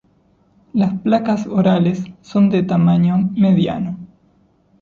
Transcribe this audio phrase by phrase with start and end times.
[0.73, 3.99] Las placas orales son de tamaño mediano.